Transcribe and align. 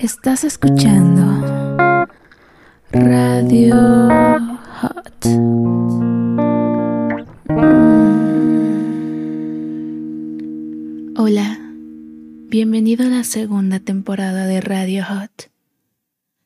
Estás 0.00 0.44
escuchando 0.44 1.24
Radio 2.92 3.74
Hot. 4.80 5.26
Hola, 11.16 11.58
bienvenido 12.46 13.06
a 13.06 13.08
la 13.08 13.24
segunda 13.24 13.80
temporada 13.80 14.46
de 14.46 14.60
Radio 14.60 15.04
Hot, 15.04 15.50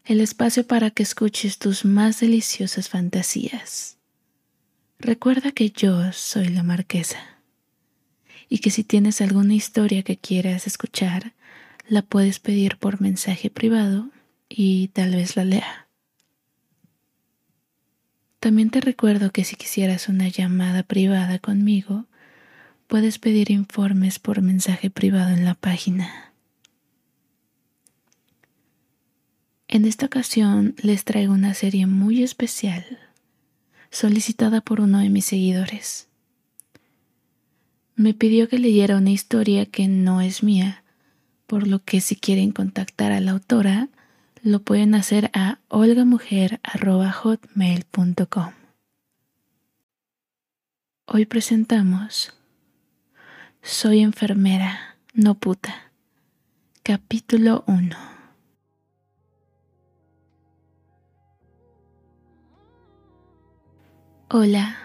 el 0.06 0.22
espacio 0.22 0.66
para 0.66 0.90
que 0.90 1.02
escuches 1.02 1.58
tus 1.58 1.84
más 1.84 2.20
deliciosas 2.20 2.88
fantasías. 2.88 3.98
Recuerda 4.98 5.52
que 5.52 5.68
yo 5.68 6.10
soy 6.14 6.48
la 6.48 6.62
marquesa 6.62 7.18
y 8.48 8.60
que 8.60 8.70
si 8.70 8.82
tienes 8.82 9.20
alguna 9.20 9.52
historia 9.52 10.02
que 10.02 10.16
quieras 10.16 10.66
escuchar, 10.66 11.34
la 11.92 12.00
puedes 12.00 12.38
pedir 12.38 12.78
por 12.78 13.02
mensaje 13.02 13.50
privado 13.50 14.08
y 14.48 14.88
tal 14.88 15.14
vez 15.14 15.36
la 15.36 15.44
lea. 15.44 15.88
También 18.40 18.70
te 18.70 18.80
recuerdo 18.80 19.30
que 19.30 19.44
si 19.44 19.56
quisieras 19.56 20.08
una 20.08 20.26
llamada 20.28 20.84
privada 20.84 21.38
conmigo, 21.38 22.06
puedes 22.86 23.18
pedir 23.18 23.50
informes 23.50 24.18
por 24.18 24.40
mensaje 24.40 24.88
privado 24.88 25.34
en 25.34 25.44
la 25.44 25.52
página. 25.52 26.32
En 29.68 29.84
esta 29.84 30.06
ocasión 30.06 30.74
les 30.82 31.04
traigo 31.04 31.34
una 31.34 31.52
serie 31.52 31.86
muy 31.86 32.22
especial, 32.22 32.86
solicitada 33.90 34.62
por 34.62 34.80
uno 34.80 35.00
de 35.00 35.10
mis 35.10 35.26
seguidores. 35.26 36.08
Me 37.96 38.14
pidió 38.14 38.48
que 38.48 38.58
leyera 38.58 38.96
una 38.96 39.10
historia 39.10 39.66
que 39.66 39.88
no 39.88 40.22
es 40.22 40.42
mía, 40.42 40.81
por 41.46 41.66
lo 41.66 41.84
que 41.84 42.00
si 42.00 42.16
quieren 42.16 42.52
contactar 42.52 43.12
a 43.12 43.20
la 43.20 43.32
autora, 43.32 43.90
lo 44.42 44.62
pueden 44.62 44.94
hacer 44.94 45.30
a 45.34 45.58
olgamujer.hotmail.com. 45.68 48.52
Hoy 51.06 51.26
presentamos 51.26 52.32
Soy 53.62 54.00
enfermera, 54.00 54.96
no 55.14 55.34
puta. 55.34 55.92
Capítulo 56.82 57.62
1. 57.68 57.96
Hola, 64.30 64.78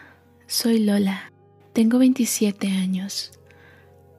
soy 0.46 0.84
Lola. 0.84 1.32
Tengo 1.72 2.00
27 2.00 2.68
años. 2.68 3.32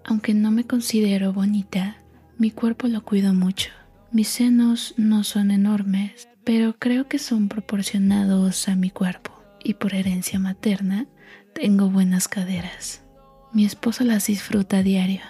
Aunque 0.03 0.33
no 0.33 0.51
me 0.51 0.67
considero 0.67 1.35
bonita, 1.35 1.98
mi 2.39 2.51
cuerpo 2.51 2.87
lo 2.89 3.05
cuido 3.05 3.35
mucho. 3.35 3.71
Mis 4.13 4.29
senos 4.29 4.95
no 4.97 5.25
son 5.25 5.51
enormes, 5.51 6.29
pero 6.45 6.77
creo 6.79 7.09
que 7.09 7.19
son 7.19 7.49
proporcionados 7.49 8.69
a 8.69 8.77
mi 8.77 8.91
cuerpo 8.91 9.33
y 9.63 9.75
por 9.75 9.95
herencia 9.95 10.39
materna 10.39 11.07
tengo 11.55 11.91
buenas 11.91 12.29
caderas. 12.29 13.03
Mi 13.53 13.65
esposo 13.65 14.05
las 14.05 14.27
disfruta 14.27 14.79
a 14.79 14.83
diario. 14.83 15.21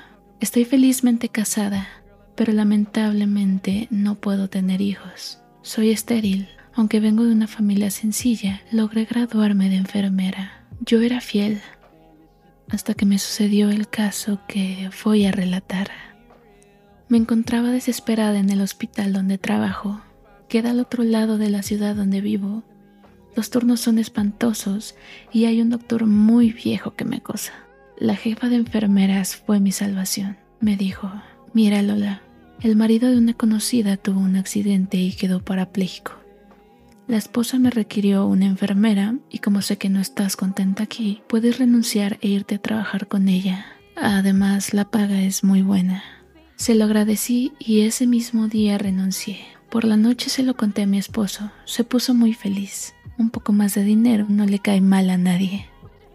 Estoy 0.41 0.65
felizmente 0.65 1.29
casada, 1.29 1.89
pero 2.37 2.53
lamentablemente 2.53 3.89
no 3.91 4.15
puedo 4.15 4.49
tener 4.49 4.81
hijos. 4.81 5.39
Soy 5.63 5.91
estéril. 5.91 6.49
Aunque 6.75 7.01
vengo 7.01 7.25
de 7.25 7.33
una 7.33 7.49
familia 7.49 7.91
sencilla, 7.91 8.61
logré 8.71 9.05
graduarme 9.05 9.69
de 9.69 9.77
enfermera. 9.77 10.65
Yo 10.87 11.01
era 11.01 11.21
fiel 11.21 11.61
hasta 12.71 12.95
que 12.95 13.07
me 13.07 13.19
sucedió 13.19 13.71
el 13.71 13.89
caso 13.89 14.41
que 14.47 14.89
voy 15.05 15.25
a 15.25 15.33
relatar. 15.33 15.91
Me 17.09 17.17
encontraba 17.17 17.71
desesperada 17.71 18.39
en 18.39 18.51
el 18.51 18.61
hospital 18.61 19.15
donde 19.15 19.39
trabajo. 19.39 20.01
Queda 20.49 20.71
al 20.71 20.81
otro 20.81 21.05
lado 21.05 21.39
de 21.39 21.49
la 21.49 21.63
ciudad 21.63 21.97
donde 21.97 22.21
vivo. 22.21 22.63
Los 23.35 23.49
turnos 23.49 23.81
son 23.81 23.99
espantosos 23.99 24.95
y 25.33 25.47
hay 25.47 25.63
un 25.63 25.71
doctor 25.71 26.05
muy 26.07 26.53
viejo 26.53 26.95
que 26.95 27.07
me 27.07 27.17
acosa. 27.17 27.55
La 27.99 28.15
jefa 28.15 28.49
de 28.49 28.57
enfermeras 28.57 29.37
fue 29.37 29.59
mi 29.59 29.73
salvación. 29.73 30.37
Me 30.61 30.77
dijo, 30.77 31.11
mira 31.55 31.81
Lola, 31.81 32.21
el 32.61 32.77
marido 32.77 33.11
de 33.11 33.17
una 33.17 33.33
conocida 33.33 33.97
tuvo 33.97 34.21
un 34.21 34.37
accidente 34.37 34.99
y 34.99 35.13
quedó 35.13 35.43
parapléjico. 35.43 36.13
La 37.07 37.17
esposa 37.17 37.59
me 37.59 37.71
requirió 37.71 38.27
una 38.27 38.45
enfermera 38.45 39.15
y 39.31 39.39
como 39.39 39.63
sé 39.63 39.79
que 39.79 39.89
no 39.89 40.01
estás 40.01 40.37
contenta 40.37 40.83
aquí, 40.83 41.23
puedes 41.27 41.59
renunciar 41.59 42.19
e 42.21 42.29
irte 42.29 42.57
a 42.57 42.63
trabajar 42.63 43.09
con 43.09 43.29
ella. 43.29 43.65
Además, 43.97 44.75
la 44.75 44.91
paga 44.91 45.23
es 45.23 45.43
muy 45.43 45.63
buena. 45.63 46.18
Se 46.59 46.75
lo 46.75 46.87
agradecí 46.87 47.53
y 47.61 47.83
ese 47.83 48.09
mismo 48.09 48.49
día 48.49 48.79
renuncié. 48.79 49.39
Por 49.71 49.85
la 49.85 49.97
noche 49.97 50.29
se 50.29 50.43
lo 50.43 50.57
conté 50.57 50.83
a 50.83 50.87
mi 50.87 50.99
esposo. 50.99 51.53
Se 51.65 51.85
puso 51.85 52.15
muy 52.15 52.35
feliz. 52.35 52.95
Un 53.17 53.31
poco 53.31 53.53
más 53.53 53.75
de 53.75 53.85
dinero 53.85 54.27
no 54.29 54.45
le 54.45 54.59
cae 54.59 54.81
mal 54.81 55.09
a 55.09 55.17
nadie. 55.17 55.67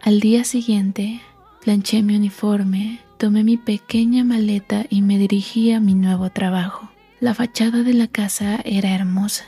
Al 0.02 0.20
día 0.20 0.44
siguiente, 0.44 1.22
planché 1.62 2.02
mi 2.02 2.14
uniforme, 2.14 3.00
tomé 3.16 3.42
mi 3.42 3.56
pequeña 3.56 4.22
maleta 4.22 4.84
y 4.90 5.00
me 5.00 5.16
dirigí 5.16 5.72
a 5.72 5.80
mi 5.80 5.94
nuevo 5.94 6.28
trabajo. 6.28 6.90
La 7.20 7.32
fachada 7.32 7.82
de 7.82 7.94
la 7.94 8.06
casa 8.06 8.60
era 8.66 8.94
hermosa. 8.94 9.44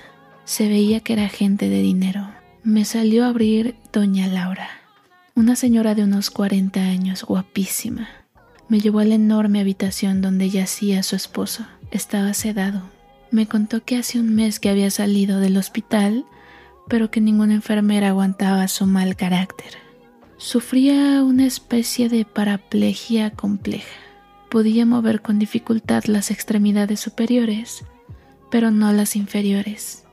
Se 0.46 0.66
veía 0.66 1.00
que 1.00 1.12
era 1.12 1.28
gente 1.28 1.68
de 1.68 1.82
dinero. 1.82 2.26
Me 2.62 2.86
salió 2.86 3.26
a 3.26 3.28
abrir 3.28 3.76
doña 3.92 4.28
Laura, 4.28 4.70
una 5.34 5.56
señora 5.56 5.94
de 5.94 6.04
unos 6.04 6.30
40 6.30 6.80
años, 6.80 7.22
guapísima. 7.22 8.08
Me 8.68 8.80
llevó 8.80 8.98
a 8.98 9.04
la 9.04 9.14
enorme 9.14 9.60
habitación 9.60 10.20
donde 10.20 10.50
yacía 10.50 11.02
su 11.02 11.14
esposo. 11.14 11.66
Estaba 11.90 12.34
sedado. 12.34 12.82
Me 13.30 13.46
contó 13.46 13.84
que 13.84 13.96
hace 13.96 14.18
un 14.18 14.34
mes 14.34 14.58
que 14.58 14.70
había 14.70 14.90
salido 14.90 15.38
del 15.38 15.56
hospital, 15.56 16.24
pero 16.88 17.10
que 17.10 17.20
ninguna 17.20 17.54
enfermera 17.54 18.08
aguantaba 18.08 18.66
su 18.68 18.86
mal 18.86 19.16
carácter. 19.16 19.74
Sufría 20.36 21.22
una 21.22 21.46
especie 21.46 22.08
de 22.08 22.24
paraplegia 22.24 23.30
compleja. 23.30 24.00
Podía 24.50 24.84
mover 24.84 25.22
con 25.22 25.38
dificultad 25.38 26.04
las 26.04 26.30
extremidades 26.30 27.00
superiores, 27.00 27.84
pero 28.50 28.70
no 28.70 28.92
las 28.92 29.16
inferiores. 29.16 30.04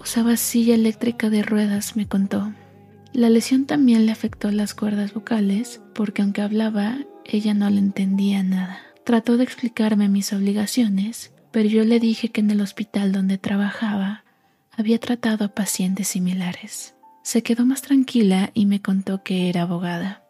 Usaba 0.00 0.36
silla 0.36 0.74
eléctrica 0.74 1.30
de 1.30 1.42
ruedas, 1.42 1.96
me 1.96 2.06
contó. 2.06 2.52
La 3.12 3.28
lesión 3.28 3.66
también 3.66 4.06
le 4.06 4.12
afectó 4.12 4.50
las 4.50 4.74
cuerdas 4.74 5.14
vocales, 5.14 5.80
porque 5.94 6.22
aunque 6.22 6.42
hablaba, 6.42 6.98
ella 7.24 7.54
no 7.54 7.70
le 7.70 7.78
entendía 7.78 8.42
nada. 8.42 8.80
Trató 9.04 9.36
de 9.36 9.44
explicarme 9.44 10.08
mis 10.08 10.32
obligaciones, 10.32 11.32
pero 11.50 11.68
yo 11.68 11.84
le 11.84 12.00
dije 12.00 12.30
que 12.30 12.40
en 12.40 12.50
el 12.50 12.60
hospital 12.60 13.12
donde 13.12 13.38
trabajaba 13.38 14.24
había 14.76 14.98
tratado 14.98 15.44
a 15.44 15.48
pacientes 15.48 16.08
similares. 16.08 16.94
Se 17.22 17.42
quedó 17.42 17.66
más 17.66 17.82
tranquila 17.82 18.50
y 18.54 18.66
me 18.66 18.80
contó 18.80 19.22
que 19.22 19.48
era 19.48 19.62
abogada, 19.62 20.24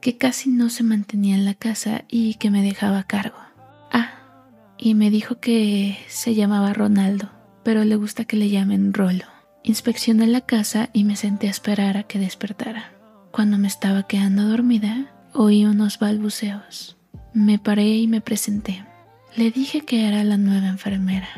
que 0.00 0.16
casi 0.16 0.50
no 0.50 0.70
se 0.70 0.82
mantenía 0.82 1.34
en 1.34 1.44
la 1.44 1.54
casa 1.54 2.04
y 2.08 2.34
que 2.34 2.50
me 2.50 2.62
dejaba 2.62 3.00
a 3.00 3.06
cargo. 3.06 3.36
Ah, 3.92 4.12
y 4.78 4.94
me 4.94 5.10
dijo 5.10 5.40
que 5.40 5.98
se 6.08 6.34
llamaba 6.34 6.72
Ronaldo, 6.72 7.30
pero 7.64 7.84
le 7.84 7.96
gusta 7.96 8.24
que 8.24 8.36
le 8.36 8.48
llamen 8.48 8.94
Rolo. 8.94 9.24
Inspeccioné 9.64 10.26
la 10.26 10.40
casa 10.40 10.88
y 10.92 11.04
me 11.04 11.16
senté 11.16 11.48
a 11.48 11.50
esperar 11.50 11.96
a 11.96 12.04
que 12.04 12.18
despertara. 12.18 12.92
Cuando 13.30 13.58
me 13.58 13.68
estaba 13.68 14.04
quedando 14.04 14.48
dormida, 14.48 15.17
Oí 15.40 15.64
unos 15.64 16.00
balbuceos. 16.00 16.96
Me 17.32 17.60
paré 17.60 17.86
y 17.86 18.08
me 18.08 18.20
presenté. 18.20 18.84
Le 19.36 19.52
dije 19.52 19.82
que 19.82 20.08
era 20.08 20.24
la 20.24 20.36
nueva 20.36 20.66
enfermera. 20.66 21.28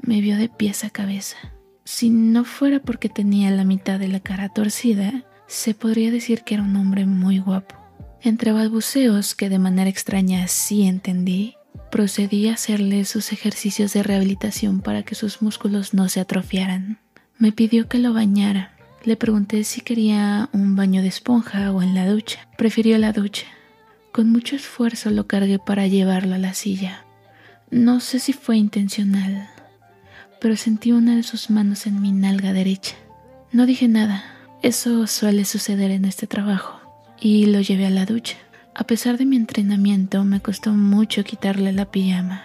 Me 0.00 0.20
vio 0.20 0.36
de 0.36 0.48
pies 0.48 0.84
a 0.84 0.90
cabeza. 0.90 1.38
Si 1.82 2.08
no 2.08 2.44
fuera 2.44 2.78
porque 2.78 3.08
tenía 3.08 3.50
la 3.50 3.64
mitad 3.64 3.98
de 3.98 4.06
la 4.06 4.20
cara 4.20 4.48
torcida, 4.48 5.24
se 5.48 5.74
podría 5.74 6.12
decir 6.12 6.44
que 6.44 6.54
era 6.54 6.62
un 6.62 6.76
hombre 6.76 7.04
muy 7.04 7.40
guapo. 7.40 7.74
Entre 8.22 8.52
balbuceos 8.52 9.34
que 9.34 9.48
de 9.48 9.58
manera 9.58 9.90
extraña 9.90 10.46
sí 10.46 10.84
entendí, 10.84 11.56
procedí 11.90 12.46
a 12.46 12.52
hacerle 12.54 13.04
sus 13.06 13.32
ejercicios 13.32 13.92
de 13.92 14.04
rehabilitación 14.04 14.82
para 14.82 15.02
que 15.02 15.16
sus 15.16 15.42
músculos 15.42 15.94
no 15.94 16.08
se 16.08 16.20
atrofiaran. 16.20 17.00
Me 17.38 17.50
pidió 17.50 17.88
que 17.88 17.98
lo 17.98 18.12
bañara 18.12 18.77
le 19.08 19.16
pregunté 19.16 19.64
si 19.64 19.80
quería 19.80 20.50
un 20.52 20.76
baño 20.76 21.00
de 21.00 21.08
esponja 21.08 21.72
o 21.72 21.80
en 21.80 21.94
la 21.94 22.06
ducha. 22.06 22.46
Prefirió 22.58 22.98
la 22.98 23.12
ducha. 23.12 23.46
Con 24.12 24.30
mucho 24.30 24.54
esfuerzo 24.54 25.10
lo 25.10 25.26
cargué 25.26 25.58
para 25.58 25.86
llevarlo 25.86 26.34
a 26.34 26.38
la 26.38 26.52
silla. 26.52 27.06
No 27.70 28.00
sé 28.00 28.18
si 28.18 28.34
fue 28.34 28.58
intencional, 28.58 29.48
pero 30.42 30.56
sentí 30.56 30.92
una 30.92 31.16
de 31.16 31.22
sus 31.22 31.48
manos 31.48 31.86
en 31.86 32.02
mi 32.02 32.12
nalga 32.12 32.52
derecha. 32.52 32.96
No 33.50 33.64
dije 33.64 33.88
nada, 33.88 34.24
eso 34.62 35.06
suele 35.06 35.46
suceder 35.46 35.90
en 35.90 36.04
este 36.04 36.26
trabajo, 36.26 36.78
y 37.18 37.46
lo 37.46 37.62
llevé 37.62 37.86
a 37.86 37.90
la 37.90 38.04
ducha. 38.04 38.36
A 38.74 38.84
pesar 38.84 39.16
de 39.16 39.24
mi 39.24 39.36
entrenamiento, 39.36 40.22
me 40.24 40.40
costó 40.40 40.72
mucho 40.72 41.24
quitarle 41.24 41.72
la 41.72 41.90
pijama. 41.90 42.44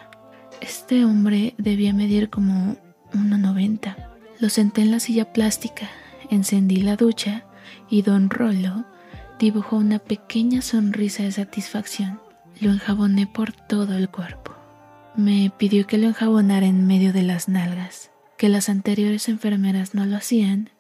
Este 0.62 1.04
hombre 1.04 1.56
debía 1.58 1.92
medir 1.92 2.30
como 2.30 2.78
1,90. 3.14 3.98
Lo 4.40 4.48
senté 4.48 4.82
en 4.82 4.92
la 4.92 5.02
silla 5.02 5.34
plástica 5.34 5.90
Encendí 6.34 6.78
la 6.78 6.96
ducha 6.96 7.46
y 7.92 8.02
don 8.02 8.32
Rolo 8.32 8.86
dibujó 9.38 9.76
una 9.76 10.00
pequeña 10.00 10.64
sonrisa 10.64 11.22
de 11.22 11.32
satisfacción. 11.32 12.20
Lo 12.60 12.72
enjaboné 12.72 13.28
por 13.28 13.52
todo 13.52 13.96
el 13.96 14.10
cuerpo. 14.10 14.56
Me 15.16 15.52
pidió 15.60 15.86
que 15.86 16.00
lo 16.00 16.08
enjabonara 16.08 16.66
en 16.66 16.88
medio 16.88 17.14
de 17.14 17.22
las 17.22 17.50
nalgas, 17.50 18.10
que 18.36 18.50
las 18.50 18.68
anteriores 18.68 19.30
enfermeras 19.30 19.94
no 19.94 20.08
lo 20.08 20.18
hacían 20.18 20.72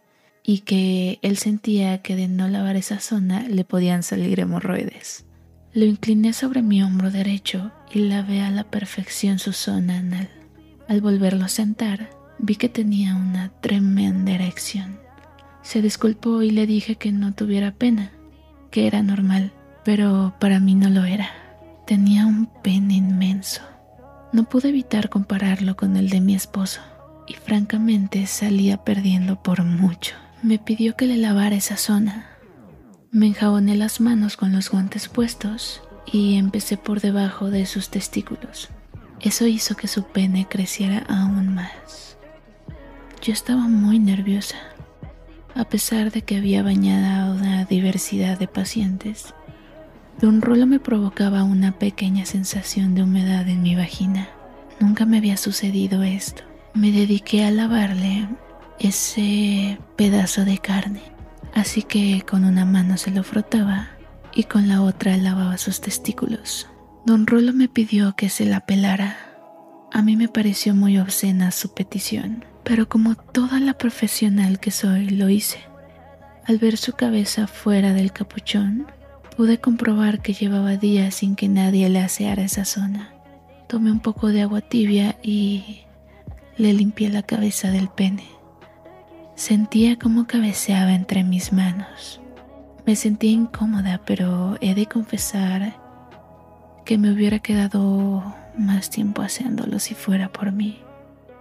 y 0.41 0.61
que 0.61 1.19
él 1.21 1.37
sentía 1.37 2.01
que 2.01 2.15
de 2.15 2.27
no 2.27 2.47
lavar 2.47 2.75
esa 2.75 2.99
zona 2.99 3.47
le 3.47 3.63
podían 3.63 4.01
salir 4.01 4.39
hemorroides. 4.39 5.27
Lo 5.71 5.85
incliné 5.85 6.33
sobre 6.33 6.63
mi 6.63 6.81
hombro 6.81 7.11
derecho 7.11 7.71
y 7.93 7.99
lavé 7.99 8.41
a 8.41 8.49
la 8.49 8.63
perfección 8.63 9.37
su 9.37 9.53
zona 9.53 9.99
anal. 9.99 10.29
Al 10.87 10.99
volverlo 10.99 11.45
a 11.45 11.49
sentar, 11.49 12.09
vi 12.39 12.55
que 12.55 12.69
tenía 12.69 13.15
una 13.15 13.49
tremenda 13.61 14.31
erección. 14.31 15.03
Se 15.63 15.81
disculpó 15.81 16.43
y 16.43 16.51
le 16.51 16.67
dije 16.67 16.95
que 16.95 17.11
no 17.11 17.33
tuviera 17.33 17.71
pena, 17.71 18.11
que 18.69 18.85
era 18.85 19.01
normal, 19.01 19.51
pero 19.83 20.35
para 20.39 20.59
mí 20.59 20.75
no 20.75 20.89
lo 20.89 21.03
era. 21.05 21.29
Tenía 21.87 22.27
un 22.27 22.47
pene 22.61 22.95
inmenso. 22.95 23.61
No 24.31 24.43
pude 24.43 24.69
evitar 24.69 25.09
compararlo 25.09 25.75
con 25.75 25.97
el 25.97 26.09
de 26.09 26.21
mi 26.21 26.35
esposo 26.35 26.81
y 27.27 27.33
francamente 27.35 28.27
salía 28.27 28.77
perdiendo 28.83 29.41
por 29.41 29.63
mucho. 29.63 30.15
Me 30.41 30.59
pidió 30.59 30.95
que 30.95 31.07
le 31.07 31.17
lavara 31.17 31.55
esa 31.55 31.77
zona. 31.77 32.27
Me 33.11 33.27
enjaboné 33.27 33.75
las 33.75 34.01
manos 34.01 34.37
con 34.37 34.51
los 34.51 34.69
guantes 34.69 35.07
puestos 35.07 35.81
y 36.05 36.35
empecé 36.35 36.77
por 36.77 36.99
debajo 36.99 37.49
de 37.49 37.65
sus 37.65 37.89
testículos. 37.89 38.69
Eso 39.21 39.47
hizo 39.47 39.75
que 39.75 39.87
su 39.87 40.03
pene 40.03 40.47
creciera 40.49 41.05
aún 41.07 41.53
más. 41.53 42.17
Yo 43.21 43.31
estaba 43.31 43.61
muy 43.69 43.99
nerviosa. 43.99 44.57
A 45.55 45.65
pesar 45.65 46.11
de 46.11 46.23
que 46.23 46.37
había 46.37 46.63
bañado 46.63 47.31
a 47.31 47.35
una 47.35 47.65
diversidad 47.65 48.39
de 48.39 48.47
pacientes, 48.47 49.33
un 50.21 50.41
rolo 50.41 50.65
me 50.65 50.79
provocaba 50.79 51.43
una 51.43 51.73
pequeña 51.73 52.25
sensación 52.25 52.95
de 52.95 53.03
humedad 53.03 53.47
en 53.47 53.61
mi 53.61 53.75
vagina. 53.75 54.29
Nunca 54.79 55.05
me 55.05 55.17
había 55.17 55.37
sucedido 55.37 56.03
esto. 56.03 56.43
Me 56.73 56.91
dediqué 56.91 57.45
a 57.45 57.51
lavarle 57.51 58.27
ese 58.79 59.79
pedazo 59.95 60.45
de 60.45 60.57
carne. 60.57 61.01
Así 61.53 61.83
que 61.83 62.23
con 62.27 62.45
una 62.45 62.65
mano 62.65 62.97
se 62.97 63.11
lo 63.11 63.23
frotaba 63.23 63.89
y 64.33 64.45
con 64.45 64.67
la 64.67 64.81
otra 64.81 65.17
lavaba 65.17 65.57
sus 65.57 65.81
testículos. 65.81 66.67
Don 67.05 67.27
Rolo 67.27 67.53
me 67.53 67.67
pidió 67.67 68.15
que 68.15 68.29
se 68.29 68.45
la 68.45 68.61
pelara. 68.61 69.17
A 69.91 70.01
mí 70.01 70.15
me 70.15 70.29
pareció 70.29 70.73
muy 70.73 70.97
obscena 70.97 71.51
su 71.51 71.73
petición, 71.73 72.45
pero 72.63 72.87
como 72.87 73.15
toda 73.15 73.59
la 73.59 73.73
profesional 73.73 74.59
que 74.59 74.71
soy 74.71 75.09
lo 75.09 75.29
hice. 75.29 75.59
Al 76.45 76.57
ver 76.57 76.77
su 76.77 76.93
cabeza 76.93 77.47
fuera 77.47 77.93
del 77.93 78.11
capuchón, 78.11 78.87
pude 79.35 79.59
comprobar 79.59 80.21
que 80.21 80.33
llevaba 80.33 80.77
días 80.77 81.15
sin 81.15 81.35
que 81.35 81.47
nadie 81.47 81.89
le 81.89 81.99
aseara 81.99 82.43
esa 82.43 82.65
zona. 82.65 83.13
Tomé 83.67 83.91
un 83.91 83.99
poco 83.99 84.27
de 84.27 84.41
agua 84.41 84.61
tibia 84.61 85.17
y 85.23 85.81
le 86.57 86.73
limpié 86.73 87.09
la 87.09 87.23
cabeza 87.23 87.71
del 87.71 87.89
pene. 87.89 88.25
Sentía 89.35 89.97
como 89.97 90.27
cabeceaba 90.27 90.93
entre 90.93 91.23
mis 91.23 91.53
manos. 91.53 92.21
Me 92.85 92.95
sentía 92.95 93.31
incómoda, 93.31 94.01
pero 94.05 94.57
he 94.61 94.75
de 94.75 94.85
confesar 94.85 95.75
que 96.85 96.97
me 96.97 97.11
hubiera 97.11 97.39
quedado 97.39 98.35
más 98.57 98.89
tiempo 98.89 99.21
haciéndolo 99.21 99.79
si 99.79 99.95
fuera 99.95 100.31
por 100.31 100.51
mí. 100.51 100.79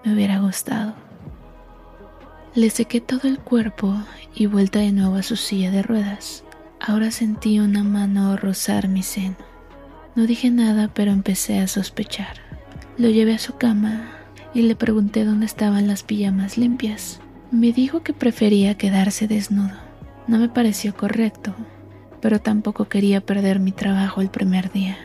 Me 0.05 0.15
hubiera 0.15 0.39
gustado. 0.39 0.95
Le 2.55 2.69
sequé 2.69 3.01
todo 3.01 3.29
el 3.29 3.39
cuerpo 3.39 3.97
y 4.35 4.45
vuelta 4.45 4.81
de 4.81 4.93
nuevo 4.93 5.15
a 5.15 5.23
su 5.23 5.37
silla 5.37 5.71
de 5.71 5.83
ruedas. 5.83 6.45
Ahora 6.81 7.11
sentí 7.11 7.59
una 7.61 7.83
mano 7.83 8.37
rozar 8.37 8.89
mi 8.89 9.03
seno. 9.03 9.37
No 10.15 10.27
dije 10.27 10.51
nada, 10.51 10.91
pero 10.93 11.13
empecé 11.13 11.61
a 11.61 11.67
sospechar. 11.67 12.37
Lo 12.99 13.09
llevé 13.09 13.33
a 13.33 13.39
su 13.39 13.57
cama 13.57 14.11
y 14.53 14.61
le 14.63 14.77
pregunté 14.77 15.25
dónde 15.25 15.47
estaban 15.47 15.87
las 15.87 16.03
pijamas 16.03 16.59
limpias. 16.59 17.21
Me 17.51 17.73
dijo 17.73 18.03
que 18.03 18.13
prefería 18.13 18.77
quedarse 18.77 19.27
desnudo. 19.27 19.79
No 20.27 20.39
me 20.39 20.51
pareció 20.51 20.95
correcto, 20.95 21.55
pero 22.21 22.39
tampoco 22.39 22.85
quería 22.85 23.23
perder 23.23 23.61
mi 23.61 23.73
trabajo 23.73 24.21
el 24.21 24.29
primer 24.29 24.71
día. 24.71 24.99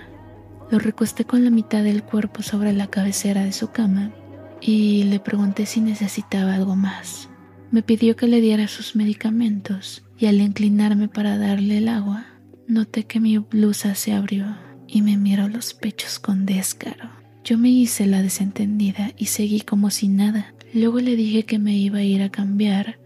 Lo 0.69 0.79
recosté 0.79 1.23
con 1.23 1.45
la 1.45 1.49
mitad 1.49 1.81
del 1.81 2.03
cuerpo 2.03 2.41
sobre 2.41 2.73
la 2.73 2.87
cabecera 2.87 3.45
de 3.45 3.53
su 3.53 3.71
cama 3.71 4.11
y 4.59 5.03
le 5.03 5.21
pregunté 5.21 5.65
si 5.65 5.79
necesitaba 5.79 6.53
algo 6.53 6.75
más. 6.75 7.29
Me 7.71 7.81
pidió 7.81 8.15
que 8.15 8.27
le 8.27 8.39
diera 8.39 8.67
sus 8.67 8.95
medicamentos 8.95 10.03
y 10.17 10.27
al 10.27 10.41
inclinarme 10.41 11.09
para 11.09 11.37
darle 11.37 11.79
el 11.79 11.89
agua, 11.89 12.25
noté 12.67 13.05
que 13.05 13.19
mi 13.19 13.37
blusa 13.37 13.93
se 13.95 14.13
abrió 14.13 14.55
y 14.87 15.01
me 15.01 15.17
miró 15.17 15.49
los 15.49 15.73
pechos 15.73 16.19
con 16.19 16.45
descaro. 16.45 17.09
Yo 17.43 17.57
me 17.57 17.69
hice 17.69 18.07
la 18.07 18.21
desentendida 18.21 19.11
y 19.17 19.25
seguí 19.27 19.61
como 19.61 19.89
si 19.89 20.07
nada. 20.07 20.53
Luego 20.73 20.99
le 20.99 21.15
dije 21.15 21.43
que 21.43 21.59
me 21.59 21.77
iba 21.77 21.99
a 21.99 22.03
ir 22.03 22.21
a 22.21 22.29
cambiar 22.29 22.99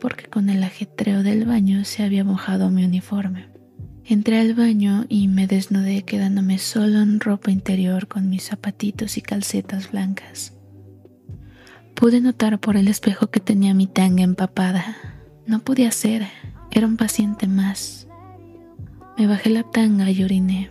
porque 0.00 0.24
con 0.24 0.50
el 0.50 0.62
ajetreo 0.62 1.22
del 1.22 1.44
baño 1.44 1.84
se 1.84 2.02
había 2.02 2.24
mojado 2.24 2.70
mi 2.70 2.84
uniforme. 2.84 3.48
Entré 4.04 4.38
al 4.38 4.54
baño 4.54 5.04
y 5.08 5.28
me 5.28 5.46
desnudé 5.46 6.02
quedándome 6.02 6.58
solo 6.58 7.00
en 7.00 7.20
ropa 7.20 7.50
interior 7.50 8.06
con 8.06 8.28
mis 8.28 8.44
zapatitos 8.44 9.16
y 9.16 9.22
calcetas 9.22 9.90
blancas. 9.90 10.52
Pude 11.96 12.20
notar 12.20 12.60
por 12.60 12.76
el 12.76 12.88
espejo 12.88 13.28
que 13.28 13.40
tenía 13.40 13.72
mi 13.72 13.86
tanga 13.86 14.22
empapada. 14.22 14.98
No 15.46 15.60
podía 15.60 15.90
ser, 15.90 16.26
era 16.70 16.86
un 16.86 16.98
paciente 16.98 17.46
más. 17.46 18.06
Me 19.16 19.26
bajé 19.26 19.48
la 19.48 19.62
tanga 19.62 20.10
y 20.10 20.22
oriné. 20.22 20.70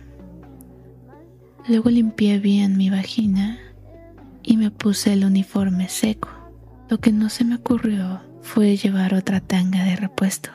Luego 1.66 1.90
limpié 1.90 2.38
bien 2.38 2.76
mi 2.76 2.90
vagina 2.90 3.58
y 4.44 4.56
me 4.56 4.70
puse 4.70 5.14
el 5.14 5.24
uniforme 5.24 5.88
seco. 5.88 6.28
Lo 6.88 7.00
que 7.00 7.10
no 7.10 7.28
se 7.28 7.44
me 7.44 7.56
ocurrió 7.56 8.22
fue 8.42 8.76
llevar 8.76 9.12
otra 9.12 9.40
tanga 9.40 9.82
de 9.82 9.96
repuesto. 9.96 10.50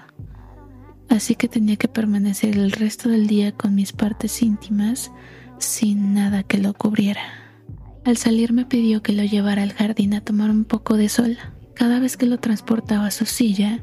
Así 1.10 1.36
que 1.36 1.50
tenía 1.50 1.76
que 1.76 1.90
permanecer 1.90 2.58
el 2.58 2.72
resto 2.72 3.10
del 3.10 3.28
día 3.28 3.52
con 3.52 3.76
mis 3.76 3.92
partes 3.92 4.42
íntimas 4.42 5.12
sin 5.58 6.14
nada 6.14 6.44
que 6.44 6.60
lo 6.60 6.74
cubriera. 6.74 7.41
Al 8.04 8.18
salir 8.18 8.52
me 8.52 8.66
pidió 8.66 9.04
que 9.04 9.14
lo 9.14 9.24
llevara 9.24 9.62
al 9.62 9.74
jardín 9.74 10.14
a 10.14 10.22
tomar 10.22 10.50
un 10.50 10.66
poco 10.66 10.98
de 10.98 11.08
sol. 11.08 11.38
Cada 11.76 12.00
vez 12.00 12.18
que 12.18 12.26
lo 12.26 12.40
transportaba 12.40 13.06
a 13.06 13.12
su 13.12 13.26
silla, 13.26 13.80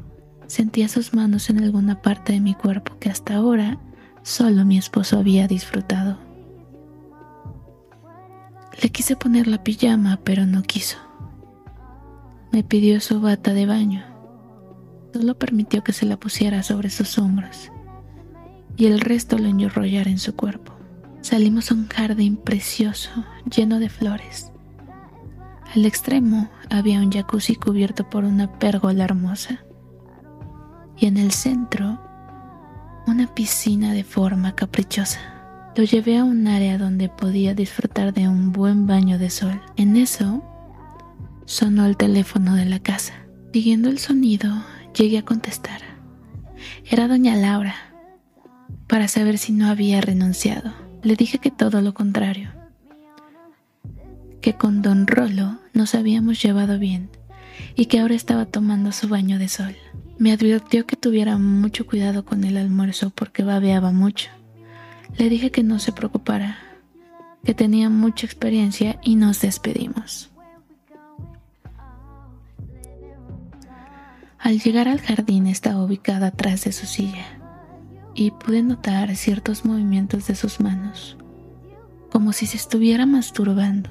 sentía 0.47 0.88
sus 0.88 1.15
manos 1.15 1.50
en 1.50 1.62
alguna 1.62 2.03
parte 2.03 2.32
de 2.32 2.41
mi 2.41 2.55
cuerpo 2.55 2.97
que 2.99 3.11
hasta 3.11 3.37
ahora 3.37 3.79
solo 4.23 4.65
mi 4.65 4.76
esposo 4.76 5.19
había 5.19 5.47
disfrutado. 5.47 6.19
Le 8.82 8.91
quise 8.91 9.17
poner 9.17 9.47
la 9.47 9.62
pijama, 9.62 10.21
pero 10.25 10.47
no 10.47 10.62
quiso. 10.62 10.99
Me 12.52 12.62
pidió 12.62 13.00
su 13.00 13.21
bata 13.21 13.54
de 13.54 13.66
baño. 13.66 14.04
Solo 15.12 15.38
permitió 15.38 15.85
que 15.85 15.93
se 15.93 16.07
la 16.07 16.16
pusiera 16.16 16.62
sobre 16.62 16.90
sus 16.90 17.19
hombros 17.19 17.71
y 18.76 18.87
el 18.87 19.00
resto 19.00 19.37
lo 19.38 19.49
enrollara 19.49 20.09
en 20.09 20.19
su 20.19 20.35
cuerpo. 20.35 20.77
Salimos 21.21 21.71
a 21.71 21.75
un 21.75 21.89
jardín 21.89 22.37
precioso, 22.37 23.11
lleno 23.45 23.79
de 23.79 23.89
flores. 23.89 24.53
Al 25.75 25.85
extremo 25.85 26.49
había 26.71 27.01
un 27.01 27.11
jacuzzi 27.11 27.55
cubierto 27.57 28.09
por 28.09 28.25
una 28.25 28.59
pérgola 28.59 29.05
hermosa 29.05 29.61
y 30.97 31.07
en 31.07 31.17
el 31.17 31.33
centro 31.33 32.01
una 33.07 33.27
piscina 33.35 33.93
de 33.93 34.05
forma 34.05 34.55
caprichosa. 34.55 35.21
Lo 35.77 35.85
llevé 35.85 36.19
a 36.19 36.25
un 36.25 36.47
área 36.47 36.79
donde 36.79 37.09
podía 37.09 37.55
disfrutar 37.55 38.13
de 38.13 38.29
un 38.29 38.53
buen 38.53 38.87
baño 38.87 39.19
de 39.19 39.31
sol. 39.31 39.61
En 39.77 39.97
eso 39.97 40.43
sonó 41.45 41.87
el 41.87 41.97
teléfono 41.97 42.55
de 42.55 42.65
la 42.65 42.81
casa. 42.81 43.15
Siguiendo 43.53 43.89
el 43.89 43.99
sonido, 43.99 44.51
llegué 44.95 45.19
a 45.19 45.25
contestar. 45.25 45.81
Era 46.85 47.09
doña 47.09 47.37
Laura, 47.37 47.75
para 48.87 49.09
saber 49.09 49.39
si 49.39 49.53
no 49.53 49.69
había 49.69 50.01
renunciado. 50.01 50.88
Le 51.02 51.14
dije 51.14 51.38
que 51.38 51.52
todo 51.52 51.81
lo 51.81 51.95
contrario, 51.95 52.50
que 54.40 54.55
con 54.55 54.83
don 54.83 55.07
Rolo 55.07 55.59
nos 55.73 55.95
habíamos 55.95 56.43
llevado 56.43 56.78
bien 56.78 57.09
y 57.76 57.87
que 57.87 58.00
ahora 58.00 58.14
estaba 58.14 58.47
tomando 58.47 58.90
su 58.90 59.09
baño 59.09 59.38
de 59.38 59.49
sol. 59.49 59.76
Me 60.19 60.33
advirtió 60.33 60.87
que 60.87 60.97
tuviera 60.97 61.38
mucho 61.38 61.87
cuidado 61.87 62.25
con 62.25 62.43
el 62.43 62.57
almuerzo 62.57 63.11
porque 63.11 63.45
babeaba 63.45 63.93
mucho. 63.93 64.31
Le 65.17 65.28
dije 65.28 65.52
que 65.52 65.62
no 65.62 65.78
se 65.78 65.93
preocupara, 65.93 66.59
que 67.45 67.55
tenía 67.55 67.88
mucha 67.90 68.26
experiencia 68.26 68.99
y 69.02 69.14
nos 69.14 69.40
despedimos. 69.40 70.31
Al 74.40 74.59
llegar 74.59 74.88
al 74.88 75.00
jardín 75.00 75.47
estaba 75.47 75.83
ubicada 75.85 76.28
atrás 76.28 76.64
de 76.64 76.73
su 76.73 76.87
silla 76.87 77.38
y 78.19 78.33
pude 78.33 78.65
notar 78.65 79.15
ciertos 79.15 79.65
movimientos 79.65 80.27
de 80.27 80.35
sus 80.35 80.59
manos, 80.59 81.17
como 82.11 82.33
si 82.33 82.47
se 82.47 82.57
estuviera 82.57 83.07
masturbando. 83.07 83.91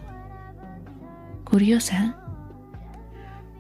Curiosa, 1.46 2.18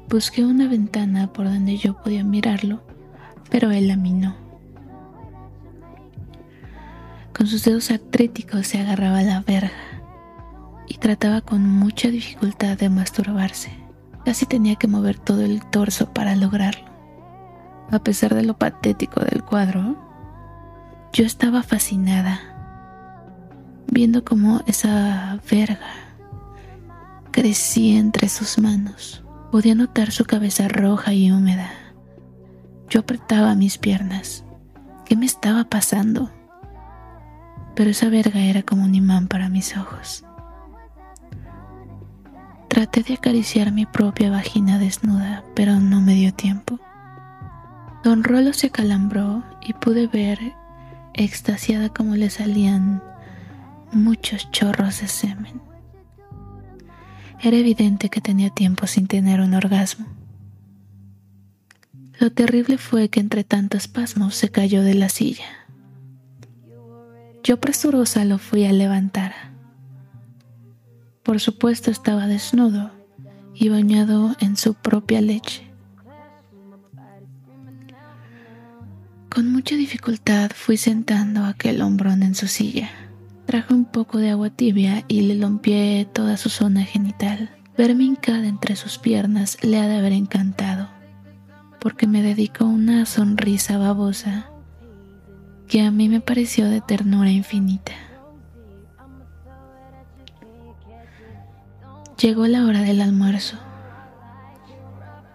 busqué 0.09 0.43
una 0.43 0.67
ventana 0.67 1.31
por 1.31 1.45
donde 1.45 1.77
yo 1.77 1.95
podía 2.01 2.25
mirarlo, 2.25 2.83
pero 3.49 3.71
él 3.71 3.89
a 3.91 3.95
mí 3.95 4.11
no. 4.11 4.35
Con 7.33 7.47
sus 7.47 7.63
dedos 7.63 7.89
artríticos 7.89 8.67
se 8.67 8.81
agarraba 8.81 9.21
la 9.21 9.39
verga. 9.39 9.71
y 10.89 10.99
trataba 10.99 11.41
con 11.41 11.69
mucha 11.69 12.09
dificultad 12.09 12.77
de 12.77 12.89
masturbarse. 12.89 13.71
Casi 14.23 14.45
tenía 14.45 14.75
que 14.75 14.87
mover 14.87 15.19
todo 15.19 15.41
el 15.41 15.65
torso 15.65 16.13
para 16.13 16.35
lograrlo. 16.35 16.87
A 17.91 17.99
pesar 17.99 18.33
de 18.33 18.43
lo 18.43 18.57
patético 18.57 19.19
del 19.19 19.43
cuadro, 19.43 20.06
yo 21.13 21.25
estaba 21.25 21.63
fascinada, 21.63 22.39
viendo 23.91 24.23
cómo 24.23 24.61
esa 24.67 25.39
verga 25.49 25.79
crecía 27.31 27.99
entre 27.99 28.29
sus 28.29 28.57
manos. 28.57 29.23
Podía 29.51 29.75
notar 29.75 30.11
su 30.11 30.25
cabeza 30.25 30.67
roja 30.67 31.13
y 31.13 31.31
húmeda. 31.31 31.69
Yo 32.89 33.01
apretaba 33.01 33.55
mis 33.55 33.77
piernas. 33.77 34.43
¿Qué 35.05 35.15
me 35.15 35.25
estaba 35.25 35.65
pasando? 35.65 36.31
Pero 37.75 37.91
esa 37.91 38.09
verga 38.09 38.41
era 38.41 38.63
como 38.63 38.83
un 38.83 38.95
imán 38.95 39.27
para 39.27 39.49
mis 39.49 39.77
ojos. 39.77 40.25
Traté 42.67 43.03
de 43.03 43.13
acariciar 43.13 43.71
mi 43.71 43.85
propia 43.85 44.29
vagina 44.29 44.77
desnuda, 44.79 45.43
pero 45.55 45.79
no 45.79 46.01
me 46.01 46.13
dio 46.13 46.33
tiempo. 46.33 46.79
Don 48.03 48.23
Rolo 48.23 48.53
se 48.53 48.69
calambró 48.69 49.43
y 49.61 49.73
pude 49.73 50.07
ver, 50.07 50.39
extasiada 51.17 51.89
como 51.89 52.15
le 52.15 52.29
salían 52.29 53.03
muchos 53.91 54.49
chorros 54.51 55.01
de 55.01 55.07
semen. 55.07 55.61
Era 57.41 57.57
evidente 57.57 58.09
que 58.09 58.21
tenía 58.21 58.49
tiempo 58.49 58.87
sin 58.87 59.07
tener 59.07 59.41
un 59.41 59.53
orgasmo. 59.53 60.05
Lo 62.19 62.31
terrible 62.31 62.77
fue 62.77 63.09
que 63.09 63.19
entre 63.19 63.43
tantos 63.43 63.81
espasmos 63.83 64.35
se 64.35 64.49
cayó 64.49 64.81
de 64.81 64.95
la 64.95 65.09
silla. 65.09 65.45
Yo 67.43 67.59
presurosa 67.59 68.25
lo 68.25 68.39
fui 68.39 68.65
a 68.65 68.73
levantar. 68.73 69.33
Por 71.23 71.39
supuesto 71.39 71.91
estaba 71.91 72.25
desnudo 72.25 72.91
y 73.53 73.69
bañado 73.69 74.35
en 74.39 74.57
su 74.57 74.73
propia 74.73 75.21
leche. 75.21 75.66
Mucha 79.67 79.75
dificultad 79.75 80.51
fui 80.55 80.77
sentando 80.77 81.43
aquel 81.43 81.81
hombrón 81.81 82.23
en 82.23 82.35
su 82.35 82.47
silla. 82.47 82.89
Traje 83.45 83.73
un 83.73 83.83
poco 83.83 84.17
de 84.17 84.29
agua 84.29 84.49
tibia 84.49 85.03
y 85.09 85.23
le 85.23 85.35
limpié 85.35 86.05
toda 86.05 86.37
su 86.37 86.47
zona 86.47 86.85
genital. 86.85 87.49
Verme 87.77 88.05
hincada 88.05 88.47
entre 88.47 88.77
sus 88.77 88.97
piernas 88.97 89.57
le 89.61 89.77
ha 89.77 89.87
de 89.89 89.97
haber 89.97 90.13
encantado, 90.13 90.87
porque 91.81 92.07
me 92.07 92.21
dedicó 92.21 92.63
una 92.63 93.05
sonrisa 93.05 93.77
babosa 93.77 94.49
que 95.67 95.81
a 95.81 95.91
mí 95.91 96.07
me 96.07 96.21
pareció 96.21 96.69
de 96.69 96.79
ternura 96.79 97.29
infinita. 97.29 97.91
Llegó 102.21 102.47
la 102.47 102.65
hora 102.65 102.83
del 102.83 103.01
almuerzo. 103.01 103.57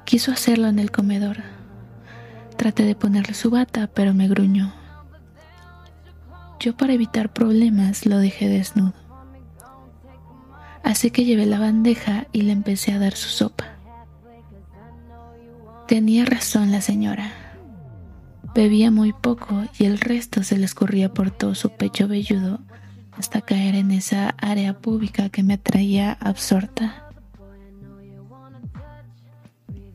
Quiso 0.06 0.32
hacerlo 0.32 0.68
en 0.68 0.78
el 0.78 0.90
comedor. 0.90 1.61
Traté 2.62 2.84
de 2.84 2.94
ponerle 2.94 3.34
su 3.34 3.50
bata, 3.50 3.88
pero 3.92 4.14
me 4.14 4.28
gruñó. 4.28 4.72
Yo 6.60 6.76
para 6.76 6.92
evitar 6.92 7.32
problemas 7.32 8.06
lo 8.06 8.18
dejé 8.18 8.48
desnudo. 8.48 8.94
Así 10.84 11.10
que 11.10 11.24
llevé 11.24 11.44
la 11.46 11.58
bandeja 11.58 12.28
y 12.30 12.42
le 12.42 12.52
empecé 12.52 12.92
a 12.92 13.00
dar 13.00 13.16
su 13.16 13.30
sopa. 13.30 13.64
Tenía 15.88 16.24
razón 16.24 16.70
la 16.70 16.80
señora. 16.80 17.32
Bebía 18.54 18.92
muy 18.92 19.12
poco 19.12 19.64
y 19.76 19.86
el 19.86 19.98
resto 19.98 20.44
se 20.44 20.56
le 20.56 20.64
escurría 20.64 21.12
por 21.12 21.32
todo 21.32 21.56
su 21.56 21.70
pecho 21.70 22.06
velludo 22.06 22.60
hasta 23.10 23.40
caer 23.40 23.74
en 23.74 23.90
esa 23.90 24.36
área 24.38 24.78
pública 24.78 25.30
que 25.30 25.42
me 25.42 25.54
atraía 25.54 26.12
absorta. 26.12 27.11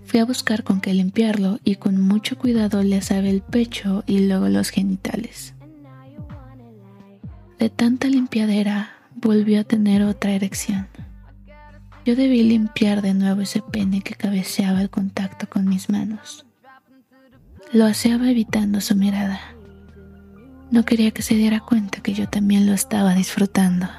Fui 0.08 0.22
a 0.22 0.26
buscar 0.26 0.64
con 0.64 0.80
qué 0.80 0.94
limpiarlo 0.94 1.60
y 1.66 1.76
con 1.76 2.00
mucho 2.00 2.38
cuidado 2.38 2.82
le 2.82 2.96
asabé 2.96 3.30
el 3.30 3.42
pecho 3.42 4.06
y 4.08 4.20
luego 4.20 4.48
los 4.48 4.70
genitales. 4.70 5.54
De 7.60 7.70
tanta 7.70 8.08
limpiadera 8.08 8.92
volvió 9.16 9.60
a 9.60 9.64
tener 9.66 10.04
otra 10.04 10.32
erección. 10.32 10.88
Yo 12.06 12.16
debí 12.16 12.42
limpiar 12.44 13.02
de 13.02 13.14
nuevo 13.14 13.42
ese 13.42 13.62
pene 13.62 14.00
que 14.00 14.16
cabeceaba 14.16 14.82
el 14.82 14.90
contacto 14.90 15.50
con 15.50 15.68
mis 15.68 15.90
manos. 15.90 16.46
Lo 17.74 17.84
aseaba 17.84 18.32
evitando 18.32 18.80
su 18.80 18.96
mirada. 18.96 19.42
No 20.72 20.86
quería 20.86 21.12
que 21.12 21.22
se 21.22 21.36
diera 21.36 21.60
cuenta 21.60 22.00
que 22.00 22.14
yo 22.14 22.30
también 22.30 22.66
lo 22.66 22.72
estaba 22.72 23.14
disfrutando. 23.14 23.90